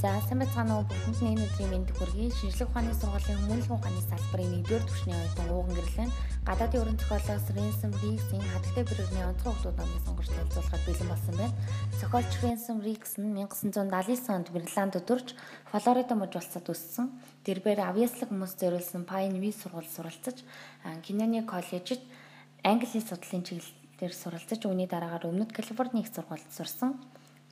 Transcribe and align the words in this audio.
За 0.00 0.16
сайн 0.24 0.40
байцгаана 0.40 0.80
уу 0.80 0.88
бүгдэнд 0.88 1.28
энэ 1.28 1.44
өдрийн 1.44 1.70
мэнд 1.76 1.92
хүргэе. 1.92 2.32
Шинжлэх 2.32 2.72
ухааны 2.72 2.96
сургуулийн 2.96 3.36
хүмүүнлэгийн 3.36 3.76
ухааны 3.76 4.00
салбарын 4.08 4.64
1-р 4.64 4.80
түвшний 4.88 5.12
оюутан 5.12 5.48
ууган 5.52 5.76
гэрлэн 5.76 6.10
гадаадын 6.48 6.80
өрн 6.80 6.96
зохиолоос 6.96 7.46
Ренсом 7.52 7.92
Риксийн 8.00 8.40
хатагтай 8.48 8.84
бэрэгний 8.88 9.24
онцгой 9.28 9.52
хүмүүс 9.52 9.76
номын 9.76 10.04
сонгогч 10.08 10.28
танилцуулахад 10.32 10.82
бэлэн 10.88 11.10
болсон 11.12 11.34
байна. 11.36 11.56
Зохиолч 12.00 12.32
Ренсом 12.40 12.78
Рикс 12.80 13.12
нь 13.20 13.28
1979 13.44 14.32
онд 14.32 14.48
Мэриланд 14.48 14.94
төрж 15.04 15.28
Флорида 15.68 16.14
мужи 16.16 16.36
улсад 16.40 16.64
өссөн. 16.72 17.06
Тэрээр 17.44 17.84
авьяаслаг 17.84 18.32
хүмүүс 18.32 18.56
зориулсан 18.56 19.04
Pine 19.04 19.36
View 19.36 19.52
сургууль 19.52 19.84
суралцаж 19.84 20.40
Киноны 21.04 21.44
коллежид 21.44 22.00
англи 22.64 23.04
судлалын 23.04 23.44
чиглэлээр 23.44 24.14
суралцаж 24.16 24.64
үүний 24.64 24.88
дараагаар 24.88 25.28
Өмнөд 25.28 25.52
Калифорни 25.52 26.00
их 26.00 26.08
сургуульд 26.08 26.48
сурсан. 26.48 26.96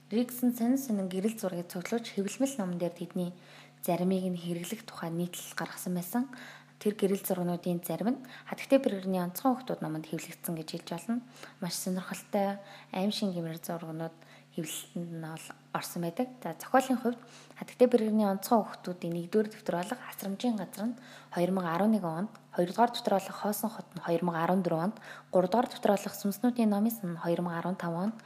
Риксэн 0.09 0.57
сонин 0.57 0.81
сонин 0.81 1.09
гэрэл 1.13 1.37
зургийг 1.37 1.69
цуглуулж 1.69 2.09
хэвлэмэл 2.09 2.57
номон 2.57 2.81
дээр 2.81 2.97
тэдний 2.97 3.37
заримыг 3.85 4.25
нь 4.25 4.41
хэрэглэх 4.41 4.89
тухай 4.89 5.13
нийтлэл 5.13 5.53
гаргасан 5.53 5.93
байсан. 6.01 6.33
Тэр 6.81 6.97
гэрэл 6.97 7.21
зургуудын 7.21 7.85
зарим 7.85 8.09
нь 8.17 8.25
хатагтай 8.49 8.81
бэргэрний 8.81 9.21
онцгой 9.21 9.53
хүмүүс 9.61 9.85
номонд 9.85 10.09
хэвлэгдсэн 10.09 10.55
гэж 10.57 10.69
хэлж 10.73 10.89
болно. 10.97 11.21
Маш 11.61 11.77
сонирхолтой 11.77 12.57
аим 12.97 13.13
шин 13.13 13.37
гэмээр 13.37 13.61
зургууд 13.61 14.17
хэвлэлтэнд 14.57 15.13
нь 15.13 15.29
орсон 15.77 16.03
байдаг. 16.03 16.29
За 16.43 16.57
зохиолын 16.57 16.99
хувьд 16.99 17.21
хатагтай 17.59 17.89
бэргэрний 17.93 18.27
онцгой 18.33 18.65
хүмүүсийн 18.65 19.13
нэгдүгээр 19.13 19.49
дэвтэр 19.53 19.77
болох 19.77 20.01
асрамжийн 20.09 20.57
газар 20.59 20.89
нь 20.89 20.97
2011 21.37 22.01
онд, 22.03 22.33
хоёрдугаар 22.57 22.91
дэвтэр 22.91 23.15
болох 23.15 23.37
хоосон 23.39 23.71
хот 23.71 23.89
нь 23.95 24.03
2014 24.03 24.73
онд, 24.73 24.97
гуравдугаар 25.31 25.69
дэвтэр 25.69 25.93
болох 25.95 26.15
сүнснүүдийн 26.17 26.71
номис 26.73 26.99
нь 27.05 27.15
2015 27.23 27.87
онд, 27.87 28.17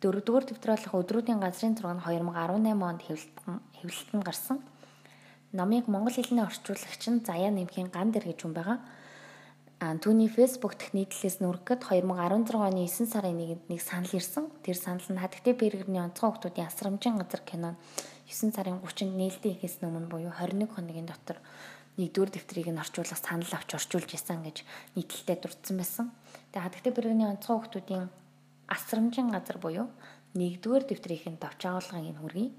Дөрөвдүгээр 0.00 0.44
болох 0.80 0.96
өдрүүдийн 0.96 1.44
газрын 1.44 1.76
зураг 1.76 2.00
нь 2.00 2.04
2018 2.08 2.72
онд 2.72 3.02
хэвлэлтэнд 3.04 4.24
гарсан. 4.24 4.64
Номыг 5.52 5.92
монгол 5.92 6.16
хэлний 6.16 6.40
орчуулагч 6.40 7.04
нь 7.12 7.20
Заяа 7.20 7.52
нэмхийн 7.52 7.92
ган 7.92 8.08
дэр 8.08 8.24
гэж 8.32 8.40
хүн 8.40 8.56
байгаа. 8.56 8.80
А 9.84 9.92
түүний 10.00 10.32
фэйсбુક 10.32 10.80
дэх 10.80 10.96
нийтлэлээс 10.96 11.44
нүргэхэд 11.44 11.84
2016 11.84 12.56
оны 12.56 12.88
9 12.88 13.12
сарын 13.12 13.36
1-нд 13.44 13.64
нэг 13.68 13.80
санал 13.84 14.12
ирсэн. 14.16 14.48
Тэр 14.64 14.76
санал 14.80 15.04
нь 15.04 15.20
хатагтай 15.20 15.52
бэргэрний 15.52 16.00
онцгой 16.00 16.32
хүмүүсийн 16.32 16.64
асрамжийн 16.64 17.20
газар 17.20 17.44
кино 17.44 17.76
9 18.24 18.56
сарын 18.56 18.80
30-нд 18.80 19.20
нээлттэй 19.20 19.52
ихээс 19.60 19.84
өмнө 19.84 20.08
буюу 20.08 20.32
21 20.32 20.64
хоногийн 20.64 21.08
дотор 21.12 21.44
нэгдүгээр 22.00 22.32
дэвтрийг 22.40 22.68
нь 22.72 22.80
орчуулах 22.80 23.20
санал 23.20 23.52
авч 23.52 23.76
орчуулж 23.76 24.08
исэн 24.16 24.40
гэж 24.48 24.64
нийтлэлтэй 24.96 25.36
дурдсан 25.36 25.76
байсан. 25.76 26.06
Тэгээ 26.56 26.64
хатагтай 26.64 26.92
бэргэрний 26.96 27.28
онцгой 27.28 27.60
хүмүүсийн 27.60 28.08
асрамжийн 28.70 29.34
газар 29.34 29.58
буюу 29.58 29.88
нэгдүгээр 30.38 30.84
дэвтрийн 30.86 31.36
товч 31.42 31.60
агуулгын 31.66 32.08
энэ 32.14 32.22
хүргэе. 32.22 32.50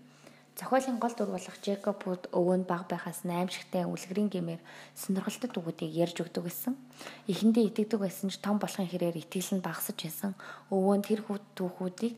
Зохиолын 0.59 0.99
гол 0.99 1.15
дүр 1.15 1.31
болох 1.31 1.57
Джекоб 1.63 2.03
Вуд 2.03 2.27
өвөө 2.35 2.55
нь 2.59 2.67
баг 2.67 2.83
байхаас 2.91 3.23
аимшигтай 3.23 3.87
үлгэрийн 3.87 4.27
гэмээр 4.27 4.61
сонирхолтой 4.99 5.47
дүгүүдийг 5.47 5.95
ярьж 5.95 6.17
өгдөг 6.19 6.43
гэсэн. 6.43 6.75
Эхэндээ 7.31 7.71
итгэдэг 7.71 7.99
байсан 8.03 8.27
ч 8.27 8.35
том 8.43 8.59
болохын 8.59 8.91
хэрээр 8.91 9.15
итгэл 9.23 9.55
нь 9.55 9.63
багасж 9.63 9.95
байсан. 9.95 10.35
Өвөө 10.67 10.95
нь 10.99 11.07
тэр 11.07 11.23
хүүт 11.23 11.45
түүхүүдийг 11.55 12.15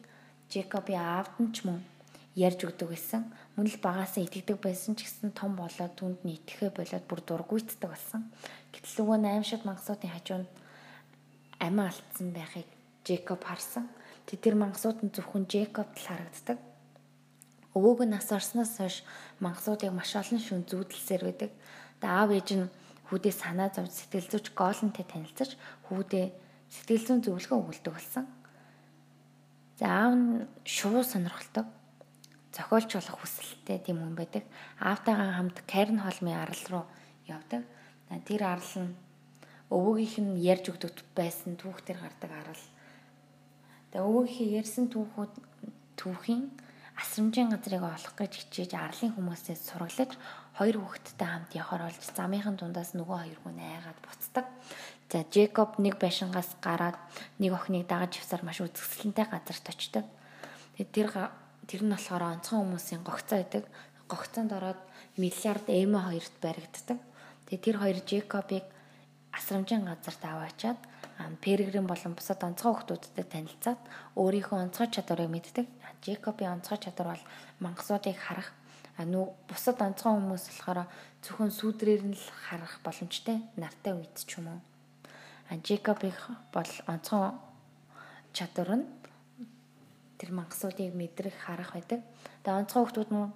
Джекобын 0.49 0.97
аавд 0.97 1.35
нь 1.37 1.53
ч 1.53 1.61
мөн 1.61 1.85
ярьж 2.33 2.59
өгдөг 2.65 2.89
гэсэн. 2.89 3.21
Мөн 3.53 3.69
л 3.69 3.77
багаасаа 3.77 4.25
итгэдэг 4.25 4.57
байсан 4.57 4.97
ч 4.97 5.05
гэсэн 5.05 5.37
том 5.37 5.53
болоод 5.53 5.93
түнд 5.93 6.25
нь 6.25 6.33
итгэхэ 6.41 6.73
болоод 6.73 7.05
бүр 7.05 7.21
дургуйтдаг 7.21 7.93
болсон. 7.93 8.33
Гэтэл 8.73 9.05
өвөө 9.05 9.17
нь 9.21 9.29
аимшиг 9.29 9.61
мангасуудын 9.61 10.09
хажуунд 10.09 10.49
амиа 11.61 11.93
алдсан 11.93 12.33
байхыг 12.33 12.72
Джекоб 13.03 13.43
харсан. 13.43 13.91
Тэр 14.25 14.55
мангасууд 14.55 15.03
нь 15.03 15.11
зөвхөн 15.11 15.45
Джекобд 15.51 15.95
л 15.99 16.07
харагддаг. 16.07 16.57
Өвөөг 17.75 18.07
нь 18.07 18.15
нас 18.15 18.31
орсноос 18.31 18.79
хойш 18.79 19.03
мангасуудыг 19.43 19.91
маш 19.91 20.15
олон 20.15 20.39
шүн 20.39 20.63
зүүдэлсээр 20.63 21.23
байдаг. 21.27 21.51
Тэгээ 21.99 22.15
аав 22.15 22.29
ээж 22.31 22.49
нь 22.55 22.71
хүүдээ 23.11 23.33
санаа 23.35 23.69
зовж 23.75 23.91
сэтгэл 23.91 24.31
зүйч 24.31 24.47
гоолнтэй 24.55 25.05
танилцаж 25.05 25.59
хүүдээ 25.91 26.25
сэтгэл 26.71 27.03
зүйн 27.03 27.21
зөвлөгөө 27.27 27.59
өгүүлдэг 27.59 27.93
болсон. 27.93 28.25
За 29.77 29.85
аав 29.91 30.13
нь 30.15 30.47
шувуу 30.63 31.03
сонирхолтой. 31.03 31.65
Зохиолч 32.55 32.89
болох 32.93 33.17
хүсэлтэй 33.19 33.83
тийм 33.83 33.99
хүн 33.99 34.15
байдаг. 34.15 34.47
Аавтайгаа 34.79 35.35
хамт 35.35 35.57
Карен 35.67 35.99
холмын 35.99 36.39
арал 36.39 36.63
руу 36.71 36.85
явдаг. 37.27 37.65
Тэр 38.29 38.41
арал 38.45 38.73
нь 38.79 38.93
өвөөгийнх 39.73 40.17
нь 40.21 40.41
ярьж 40.45 40.69
өгдөг 40.69 40.93
байсан 41.17 41.57
түүхтэр 41.57 41.97
гардаг 41.97 42.31
арал 42.31 42.63
Тэгээ 43.93 44.09
өвөөгийнхээ 44.09 44.57
ярьсан 44.57 44.89
түүхүүд 44.89 45.33
түүхийн 46.01 46.49
асрамжийн 46.97 47.53
газрыг 47.53 47.85
олох 47.85 48.13
гэж 48.17 48.33
хичээж 48.41 48.73
арлын 48.73 49.13
хүмүүсээс 49.13 49.61
сураглаж 49.69 50.17
хоёр 50.57 50.81
хүүхэдтэй 50.81 51.29
хамт 51.29 51.53
явахаар 51.53 51.93
болж 51.93 52.01
замынхын 52.01 52.57
дундаас 52.57 52.97
нөгөө 52.97 53.17
хоёр 53.21 53.39
хүн 53.45 53.61
айгаад 53.61 53.99
буцдаг. 54.01 54.45
За 55.13 55.21
Джекоб 55.29 55.77
нэг 55.77 56.01
байшингаас 56.01 56.57
гараад 56.57 56.97
нэг 57.37 57.53
охиныг 57.53 57.85
дагаж 57.85 58.17
явсаар 58.17 58.41
маш 58.41 58.65
үзэсгэлэнтэй 58.65 59.29
газарт 59.29 59.65
очдог. 59.69 60.05
Тэгээ 60.73 60.89
тэр 60.89 61.09
тэр 61.69 61.81
нь 61.85 61.93
болохоор 61.93 62.23
онцгой 62.33 62.65
хүмүүсийн 62.65 63.05
гогцоо 63.05 63.37
байдаг. 63.45 63.69
Гогцоонд 64.09 64.57
ороод 64.57 64.81
миллиард 65.21 65.69
эмо 65.69 66.01
хоёрт 66.09 66.33
баригддаг. 66.41 66.97
Тэгээ 67.45 67.61
тэр 67.61 67.77
хоёр 67.77 67.97
Джекобыг 68.01 68.65
асрамжийн 69.37 69.85
газарт 69.85 70.21
аваачаад 70.25 70.81
Пергрин 71.41 71.87
болон 71.87 72.13
бусад 72.17 72.41
онцгой 72.43 72.73
хүмүүстэй 72.73 73.25
танилцаад 73.29 73.79
өөрийнхөө 74.17 74.57
онцгой 74.65 74.89
чадварыг 74.89 75.29
мэддэг. 75.29 75.67
Джекобын 76.01 76.57
онцгой 76.57 76.79
чадвар 76.81 77.13
бол 77.13 77.23
мангасуудыг 77.59 78.17
харах. 78.17 78.49
Нүү 78.97 79.25
бусад 79.49 79.77
онцгой 79.81 80.13
хүмүүс 80.17 80.45
болохоор 80.49 80.89
зөвхөн 81.21 81.51
сүудрээр 81.53 82.03
нь 82.09 82.17
л 82.17 82.25
харах 82.49 82.81
боломжтой 82.81 83.45
нартай 83.57 83.93
үед 83.93 84.15
ч 84.17 84.41
юм 84.41 84.57
уу. 84.57 84.61
Джекобын 85.61 86.17
бол 86.49 86.71
онцгой 86.89 87.37
чадвар 88.33 88.81
нь 88.81 88.85
тэр 90.17 90.31
мангасуудыг 90.33 90.95
мэдрэх 90.97 91.37
харах 91.45 91.77
байдаг. 91.77 92.01
Тэгээ 92.41 92.59
онцгой 92.59 92.81
хүмүүс 92.89 93.09
нь 93.13 93.33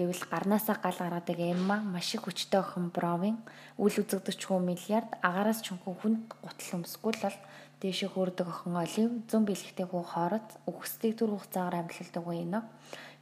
Гэвэл 0.00 0.24
гарнаасаа 0.32 0.80
гал 0.80 0.96
гаргадаг 0.96 1.36
Эмма 1.36 1.76
маш 1.84 2.16
их 2.16 2.24
хүчтэй 2.24 2.64
охин 2.64 2.88
Бровын 2.88 3.36
үл 3.76 3.92
үзэгдэж 4.00 4.40
хүн 4.48 4.64
миллиард 4.72 5.20
агаараас 5.20 5.60
чөнхөн 5.60 5.96
хүнд 6.00 6.24
гутал 6.40 6.80
өмсгөл 6.80 7.20
бол 7.20 7.38
дээшээ 7.84 8.08
хөөрдөг 8.08 8.48
охин 8.48 8.80
Олив 8.80 9.10
зүүн 9.28 9.44
бэлэгтэй 9.44 9.84
хүү 9.92 10.04
хоорот 10.08 10.48
үхсдгийг 10.64 11.20
түр 11.20 11.36
хугацаагаар 11.36 11.84
амьдлалдаг 11.84 12.24
үеийнө 12.24 12.60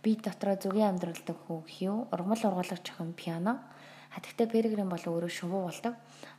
би 0.06 0.10
дотроо 0.22 0.54
зүгийн 0.54 0.90
амьдралдаг 0.94 1.36
хүү 1.50 1.58
Хью 1.66 1.94
ургамал 2.14 2.46
ургуулагч 2.46 2.86
охин 2.94 3.10
Пиано 3.18 3.58
хатагтай 4.14 4.46
Пергрин 4.46 4.86
бол 4.86 5.02
өөрөө 5.02 5.32
шувуу 5.34 5.66
болдог. 5.66 5.94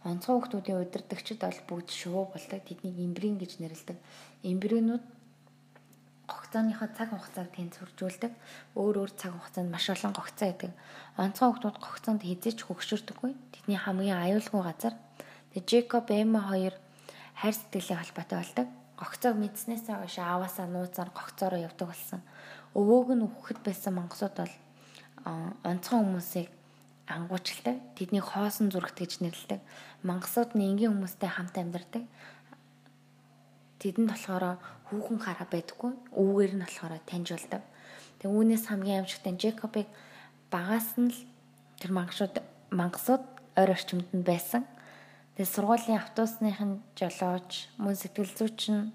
Онцгой 0.07 0.39
хүмүүсийн 0.39 0.87
удирдагчид 0.87 1.43
бол 1.43 1.59
бүгд 1.67 1.89
шувуу 1.91 2.25
болдог. 2.31 2.63
Тэднийг 2.63 2.95
имбрин 2.95 3.35
гэж 3.37 3.59
нэрлэдэг. 3.59 3.97
Имбринууд 4.47 5.03
гогцооныхоо 6.49 6.89
цаг 6.97 7.13
хугацааг 7.13 7.53
тэнцвэржүүлдэг. 7.53 8.33
Өөр 8.73 9.05
өөр 9.05 9.11
цаг 9.13 9.37
хугацаанд 9.37 9.69
маш 9.69 9.85
олон 9.93 10.17
гогцоо 10.17 10.49
байдаг. 10.49 10.73
Онцгой 11.13 11.53
хүмүүс 11.53 11.77
гогцоонд 11.77 12.25
хизээч 12.25 12.65
хөгшөрдөггүй. 12.65 13.37
Тэдний 13.53 13.77
хамгийн 13.77 14.17
аюулгүй 14.17 14.61
газар. 14.65 14.97
Тэгээ 15.53 15.85
Джекоб 15.85 16.09
Эмма 16.09 16.41
хоёр 16.49 16.73
хайр 17.37 17.53
сэтгэлийн 17.53 18.01
холбоотой 18.01 18.37
болдог. 18.41 18.67
Гогцоог 18.97 19.35
мэдснээсээ 19.37 19.93
хойш 20.01 20.17
ааваасаа 20.17 20.65
нууцаар 20.65 21.13
гогцоороо 21.13 21.61
явдаг 21.69 21.93
болсон. 21.93 22.21
Өвөөг 22.73 23.13
нь 23.13 23.25
үхэхэд 23.29 23.59
байсан 23.61 23.93
мангасууд 23.93 24.35
бол 24.41 24.53
онцгой 25.61 26.01
хүмүүсийг 26.01 26.49
ангуучилдаг. 27.05 27.77
Тэдний 27.93 28.25
хоосон 28.25 28.73
зурагт 28.73 28.97
гэж 28.97 29.21
нэрлэдэг. 29.21 29.61
Мангасууд 30.01 30.57
нь 30.57 30.65
энгийн 30.65 30.97
хүмүүстэй 30.97 31.29
хамт 31.29 31.61
амьдардаг. 31.61 32.09
Тэдэнд 33.79 34.11
болохоор 34.11 34.59
хүүхэн 34.91 35.19
хараа 35.23 35.47
байдаггүй. 35.47 35.91
Үүгээр 36.11 36.53
нь 36.55 36.63
болохоор 36.63 36.93
таньж 37.07 37.31
болдог. 37.31 37.63
Тэгээ 38.19 38.35
үүнээс 38.35 38.65
хамгийн 38.67 38.99
аимшигтай 39.07 39.33
Джекобыг 39.39 39.87
багаас 40.51 40.99
нь 40.99 41.07
л 41.07 41.19
тэр 41.79 41.91
мангасууд 41.95 42.35
мангасууд 42.75 43.23
ойр 43.55 43.71
орчимд 43.71 44.11
нь 44.11 44.27
байсан. 44.27 44.67
Тэгээ 45.39 45.53
сургуулийн 45.55 46.01
автобусныхын 46.03 46.83
жолооч, 46.99 47.71
мөн 47.79 47.95
сэтгэл 47.95 48.35
зүйчин 48.35 48.91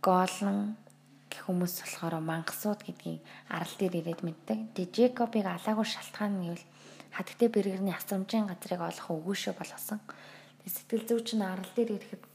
гоолн 0.00 0.80
гэх 1.28 1.44
хүмүүс 1.44 1.84
болохоор 1.84 2.24
мангасууд 2.24 2.80
гэдгийг 2.80 3.20
арал 3.52 3.74
дээр 3.76 4.00
ирээд 4.00 4.20
мэддэг. 4.24 4.58
Тэгээ 4.72 5.12
Джекобыг 5.12 5.44
алаагүй 5.44 5.84
шалтгаан 5.84 6.32
нь 6.40 6.46
гэвэл 6.48 6.66
хатгтээ 7.12 7.48
бэргэрний 7.52 7.92
асрамжийн 7.92 8.48
газрыг 8.48 8.80
олох 8.80 9.06
өгөөшөө 9.12 9.52
болгосон. 9.60 10.00
Тэгээ 10.64 10.72
сэтгэл 10.72 11.08
зүйчин 11.08 11.40
арал 11.44 11.70
дээр 11.76 12.00
ирэхэд 12.00 12.31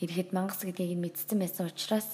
ирэхэд 0.00 0.32
мангас 0.32 0.64
гэдгийг 0.64 0.96
мэдсэн 0.96 1.38
байсан 1.42 1.68
учраас 1.68 2.08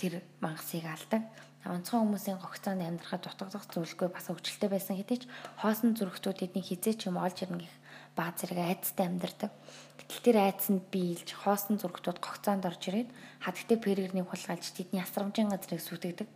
тэр 0.00 0.24
мангасыг 0.42 0.84
алдаг. 0.88 1.22
Онцгой 1.60 2.00
хүмүүсийн 2.00 2.40
гогцоонд 2.40 2.80
амьдрахад 2.80 3.28
дутагдах 3.28 3.68
зүйлгүй 3.68 4.08
бас 4.08 4.32
өвчлөлтэй 4.32 4.70
байсан 4.72 4.96
хэдий 4.96 5.20
ч 5.20 5.28
хоосон 5.60 5.92
зүрхтүүд 5.92 6.48
эдний 6.48 6.64
хизээч 6.64 7.04
юм 7.04 7.20
олж 7.20 7.44
ирнэ 7.44 7.68
гэх 7.68 7.76
баа 8.16 8.32
зэрэг 8.32 8.58
айцтай 8.64 9.06
амьдардаг. 9.06 9.52
Гэтэл 10.00 10.24
тэр 10.24 10.36
айцсанд 10.40 10.88
биелж 10.88 11.28
хоосон 11.36 11.76
зүрхтүүд 11.76 12.16
гогцоонд 12.16 12.64
орж 12.64 12.82
ирээд 12.88 13.12
хатгтээ 13.44 13.76
пергернийг 13.76 14.32
хулгайлж 14.32 14.72
тэдний 14.72 15.04
асрамжийн 15.04 15.52
газрыг 15.52 15.84
сүтгдэг. 15.84 16.28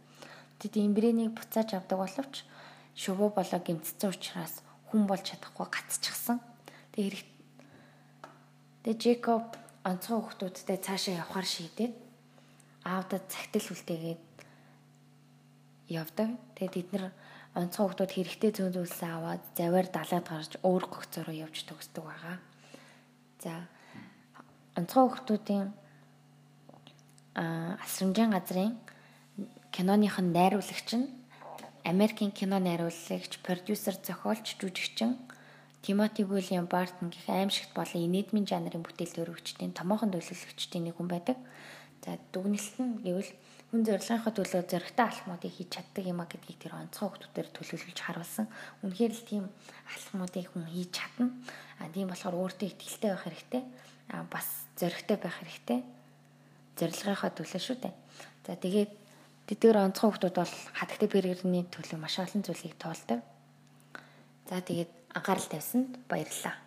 Тэд 0.61 0.75
эмбрэнийг 0.77 1.33
буцааж 1.33 1.73
авдаг 1.73 1.99
боловч 2.05 2.45
шувуу 2.93 3.33
болоо 3.33 3.61
гимцсэн 3.65 4.13
учраас 4.13 4.61
хүн 4.93 5.09
болж 5.09 5.25
чадахгүй 5.25 5.67
гацчихсан. 5.73 6.45
Тэгээ 6.93 7.09
хэрэг 7.11 7.35
Тэгээ 8.85 9.01
Жекоб 9.01 9.57
онцгой 9.85 10.21
хүүхдүүдтэй 10.25 10.79
цаашаа 10.81 11.21
явахар 11.21 11.45
шийдээд 11.45 11.95
аавдад 12.89 13.25
цагтл 13.29 13.69
үлдээгээд 13.73 14.25
явдаг. 15.93 16.29
Тэгээд 16.57 16.81
эдгээр 16.81 17.05
онцгой 17.61 17.85
хүүхдүүд 17.85 18.13
хэрэгтэй 18.17 18.51
зүүн 18.57 18.73
зүйлсээ 18.73 19.11
аваад 19.13 19.45
заваар 19.53 19.89
далаад 19.93 20.25
гарч 20.25 20.53
өөр 20.65 20.85
гогцороо 20.89 21.37
явж 21.37 21.69
төгсдөг 21.69 22.01
байгаа. 22.01 22.37
За 23.45 23.53
онцгой 24.81 25.05
хүүхдүүдийн 25.05 25.69
а 27.37 27.77
асрамжийн 27.85 28.33
газрын 28.33 28.73
киноных 29.69 30.17
нь 30.17 30.33
найруулагч 30.33 30.91
нь 30.97 31.13
Америкийн 31.85 32.33
кино 32.33 32.57
найруулагч, 32.57 33.45
продюсер, 33.45 34.01
зохиолч, 34.01 34.57
жүжигчин 34.57 35.21
Тимоти 35.85 36.25
Уильям 36.25 36.65
Бартон 36.65 37.13
гэх 37.13 37.29
аимшигт 37.29 37.77
болон 37.77 38.09
инэдмийн 38.09 38.49
жанрын 38.49 38.81
бүтээл 38.81 39.21
төрөгчдийн 39.21 39.77
томоохон 39.77 40.17
төлөөлөгчдийн 40.17 40.89
нэг 40.89 40.97
хүн 40.97 41.13
байдаг. 41.13 41.37
За 42.01 42.17
дүгнэлт 42.33 42.77
нь 42.81 43.05
гэвэл 43.05 43.29
хүн 43.69 43.85
зорилгынхаа 43.85 44.33
төлөө 44.33 44.65
зөрөгтэй 44.65 45.05
алхмуудыг 45.05 45.53
хийж 45.53 45.69
чаддаг 45.77 46.05
юм 46.09 46.25
а 46.25 46.29
гэдгийг 46.33 46.57
тэр 46.57 46.81
онцгой 46.81 47.13
хүмүүсээр 47.13 47.49
төлөвлөж 47.53 47.99
харуулсан. 48.01 48.49
Үнэхээр 48.81 49.13
л 49.13 49.29
тийм 49.29 49.45
алхмуудыг 49.93 50.47
хүн 50.57 50.65
хийж 50.73 50.91
чадна. 50.97 51.29
А 51.77 51.93
тийм 51.93 52.09
болохоор 52.09 52.33
өөртөө 52.33 52.69
ихтэй 52.81 53.13
байх 53.13 53.29
хэрэгтэй. 53.29 53.63
А 54.09 54.25
бас 54.25 54.49
зөрөгтэй 54.81 55.21
байх 55.21 55.37
хэрэгтэй. 55.37 55.81
Зорилгынхаа 56.81 57.29
төлөө 57.29 57.61
шүү 57.61 57.77
дээ. 57.85 57.95
За 58.49 58.57
тэгээд 58.57 58.93
тэдгээр 59.53 59.85
онцгой 59.85 60.17
хүмүүс 60.17 60.33
бол 60.33 60.53
хатагтай 60.81 61.09
бэргэрний 61.13 61.69
төлөө 61.69 62.01
маш 62.01 62.17
олон 62.25 62.41
зүйлийг 62.41 62.81
тоолдог. 62.81 63.21
За 64.49 64.61
тэгээд 64.61 64.91
анхаарал 65.17 65.49
тавьсанд 65.49 65.97
баярлалаа. 66.09 66.64